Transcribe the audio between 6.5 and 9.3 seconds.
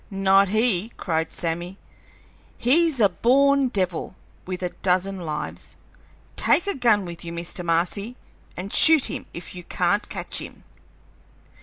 a gun with you, Mr. Marcy, and shoot him